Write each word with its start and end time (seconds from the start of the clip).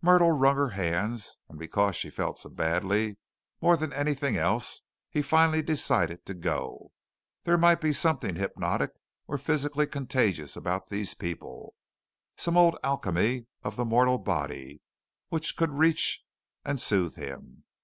Myrtle 0.00 0.30
wrung 0.30 0.54
her 0.54 0.68
hands, 0.68 1.38
and 1.48 1.58
because 1.58 1.96
she 1.96 2.08
felt 2.08 2.38
so 2.38 2.48
badly 2.50 3.16
more 3.60 3.76
than 3.76 3.92
anything 3.92 4.36
else, 4.36 4.82
he 5.10 5.22
finally 5.22 5.60
decided 5.60 6.24
to 6.24 6.34
go. 6.34 6.92
There 7.42 7.58
might 7.58 7.80
be 7.80 7.92
something 7.92 8.36
hypnotic 8.36 8.92
or 9.26 9.38
physically 9.38 9.88
contagious 9.88 10.54
about 10.54 10.88
these 10.88 11.14
people 11.14 11.74
some 12.36 12.56
old 12.56 12.76
alchemy 12.84 13.46
of 13.64 13.74
the 13.74 13.84
mortal 13.84 14.18
body, 14.18 14.82
which 15.30 15.56
could 15.56 15.70
reach 15.72 16.22
and 16.64 16.80
soothe 16.80 17.16
him. 17.16 17.64